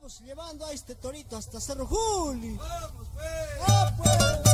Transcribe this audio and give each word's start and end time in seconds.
Vamos 0.00 0.20
llevando 0.22 0.64
a 0.64 0.72
este 0.72 0.94
torito 0.94 1.36
hasta 1.36 1.60
Cerro 1.60 1.86
Juli. 1.86 2.56
Vamos, 2.56 3.06
pues. 3.12 3.28
¡Ah, 3.68 3.94
pues! 3.98 4.49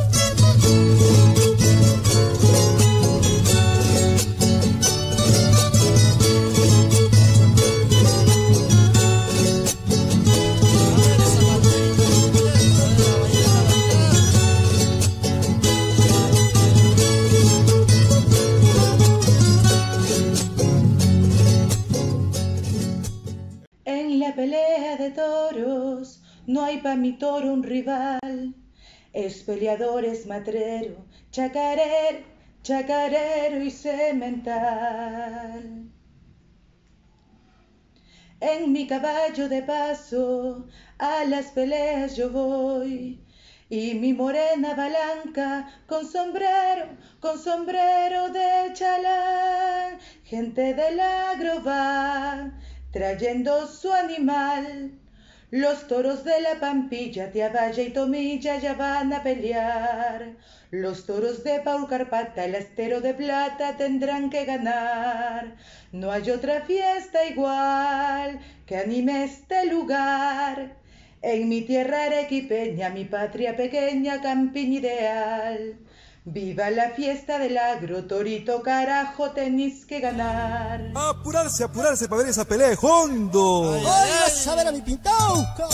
Pelea 24.36 24.96
de 24.96 25.10
toros 25.10 26.22
no 26.46 26.62
hay 26.62 26.78
pa' 26.82 26.94
mi 26.94 27.12
toro 27.18 27.52
un 27.52 27.62
rival. 27.62 28.54
Es 29.12 29.42
peleador, 29.42 30.04
es 30.04 30.26
matrero, 30.26 31.06
chacarero, 31.30 32.24
chacarero 32.62 33.62
y 33.62 33.70
semental. 33.70 35.10
En 38.40 38.72
mi 38.72 38.86
caballo 38.86 39.48
de 39.48 39.62
paso 39.62 40.66
a 40.98 41.24
las 41.24 41.46
peleas 41.46 42.14
yo 42.16 42.30
voy. 42.30 43.18
Y 43.68 43.94
mi 43.94 44.12
morena 44.12 44.74
balanca 44.74 45.68
con 45.88 46.06
sombrero, 46.06 46.86
con 47.18 47.36
sombrero 47.38 48.28
de 48.28 48.72
chalán, 48.74 49.98
gente 50.22 50.74
del 50.74 51.00
agro 51.00 51.64
va 51.64 52.52
trayendo 52.96 53.66
su 53.66 53.92
animal. 53.92 54.90
Los 55.50 55.86
toros 55.86 56.24
de 56.24 56.40
la 56.40 56.58
Pampilla, 56.58 57.30
Tiabaya 57.30 57.82
y 57.82 57.90
Tomilla 57.90 58.58
ya 58.58 58.72
van 58.72 59.12
a 59.12 59.22
pelear. 59.22 60.32
Los 60.70 61.04
toros 61.04 61.44
de 61.44 61.60
Paul 61.60 61.86
Carpata, 61.88 62.46
el 62.46 62.54
astero 62.54 63.02
de 63.02 63.12
plata 63.12 63.76
tendrán 63.76 64.30
que 64.30 64.46
ganar. 64.46 65.56
No 65.92 66.10
hay 66.10 66.30
otra 66.30 66.62
fiesta 66.62 67.26
igual 67.26 68.40
que 68.64 68.78
anime 68.78 69.24
este 69.24 69.66
lugar. 69.66 70.72
En 71.20 71.50
mi 71.50 71.60
tierra 71.62 72.04
arequipeña, 72.04 72.88
mi 72.88 73.04
patria 73.04 73.54
pequeña, 73.58 74.22
campiña 74.22 74.78
ideal. 74.78 75.76
Viva 76.28 76.70
la 76.70 76.90
fiesta 76.90 77.38
del 77.38 77.56
agro, 77.56 78.04
torito 78.04 78.60
carajo, 78.60 79.30
tenéis 79.30 79.86
que 79.86 80.00
ganar. 80.00 80.90
Apurarse, 80.92 81.62
apurarse 81.62 82.08
para 82.08 82.22
ver 82.22 82.30
esa 82.32 82.44
pelea 82.44 82.70
de 82.70 82.78
hondo. 82.82 83.74
¡Ay, 83.74 84.10
vas 84.10 84.46
a 84.48 84.56
ver 84.56 84.66
a 84.66 84.72
mi 84.72 84.80
pintauca! 84.80 85.68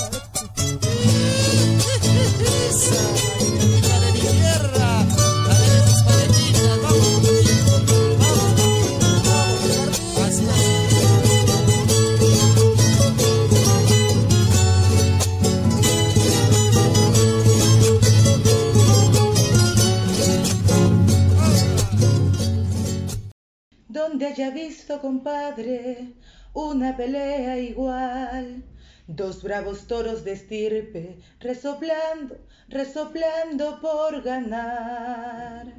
Donde 23.92 24.24
haya 24.24 24.48
visto, 24.48 25.02
compadre, 25.02 26.14
una 26.54 26.96
pelea 26.96 27.58
igual. 27.58 28.64
Dos 29.06 29.42
bravos 29.42 29.86
toros 29.86 30.24
de 30.24 30.32
estirpe, 30.32 31.18
resoplando, 31.40 32.38
resoplando 32.68 33.82
por 33.82 34.22
ganar. 34.22 35.74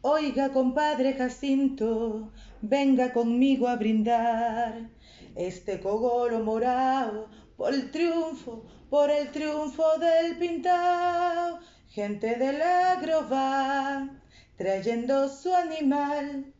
Oiga, 0.00 0.48
compadre 0.54 1.12
Jacinto, 1.12 2.32
venga 2.62 3.12
conmigo 3.12 3.68
a 3.68 3.76
brindar 3.76 4.88
este 5.36 5.80
cogolo 5.80 6.38
morado 6.42 7.28
por 7.58 7.74
el 7.74 7.90
triunfo, 7.90 8.64
por 8.88 9.10
el 9.10 9.30
triunfo 9.30 9.84
del 9.98 10.38
pintao. 10.38 11.58
Gente 11.94 12.36
del 12.36 12.62
agro 12.62 13.28
va 13.28 14.08
trayendo 14.56 15.28
su 15.28 15.54
animal. 15.54 16.50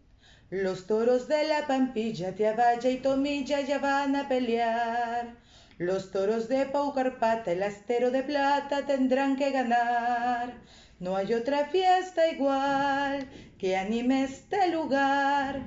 Los 0.51 0.87
toros 0.87 1.27
de 1.27 1.49
la 1.49 1.67
Pampilla, 1.67 2.35
Tiabaya 2.35 2.91
y 2.91 2.99
Tomilla 2.99 3.63
ya 3.63 3.79
van 3.79 4.15
a 4.15 4.29
pelear. 4.29 5.35
Los 5.79 6.11
toros 6.11 6.51
de 6.51 6.67
Paucarpata, 6.67 7.51
el 7.51 7.63
astero 7.63 8.11
de 8.11 8.23
plata 8.25 8.85
tendrán 8.85 9.37
que 9.37 9.51
ganar. 9.51 10.53
No 11.01 11.17
hay 11.17 11.33
otra 11.33 11.65
fiesta 11.65 12.29
igual 12.29 13.27
que 13.57 13.79
anime 13.79 14.25
este 14.25 14.69
lugar. 14.69 15.63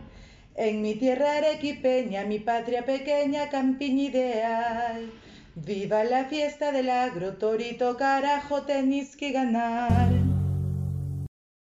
En 0.54 0.84
mi 0.84 0.94
tierra 0.94 1.38
arequipeña, 1.38 2.24
mi 2.26 2.38
patria 2.38 2.86
pequeña, 2.86 3.50
campiña 3.50 4.04
ideal. 4.04 5.12
Viva 5.56 6.04
la 6.04 6.26
fiesta 6.26 6.74
del 6.74 6.90
agro, 6.90 7.38
torito 7.38 7.96
carajo, 7.96 8.64
tenéis 8.64 9.16
que 9.16 9.32
ganar. 9.32 10.35